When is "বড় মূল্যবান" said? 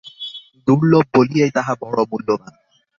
1.81-2.53